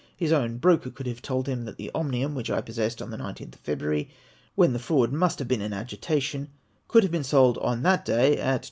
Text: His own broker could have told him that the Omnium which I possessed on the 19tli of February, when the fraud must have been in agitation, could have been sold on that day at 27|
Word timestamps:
His 0.17 0.31
own 0.31 0.57
broker 0.57 0.89
could 0.89 1.05
have 1.05 1.21
told 1.21 1.45
him 1.45 1.65
that 1.65 1.77
the 1.77 1.91
Omnium 1.93 2.33
which 2.33 2.49
I 2.49 2.59
possessed 2.59 3.03
on 3.03 3.11
the 3.11 3.17
19tli 3.17 3.53
of 3.53 3.59
February, 3.61 4.09
when 4.55 4.73
the 4.73 4.79
fraud 4.79 5.13
must 5.13 5.37
have 5.37 5.47
been 5.47 5.61
in 5.61 5.73
agitation, 5.73 6.49
could 6.87 7.03
have 7.03 7.11
been 7.11 7.23
sold 7.23 7.59
on 7.59 7.83
that 7.83 8.03
day 8.03 8.35
at 8.39 8.59
27| 8.59 8.59